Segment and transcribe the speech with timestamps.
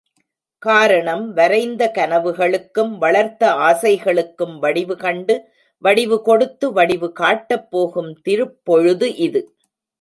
[0.63, 5.35] காரணம் வரைந்த கனவுகளுக்கும், வளர்த்த ஆசைகளுக்கும் வடிவு கண்டு,
[5.83, 9.41] வடிவு கொடுத்து, வடிவு காட்டப்போகும் திருப் பொழுது இது.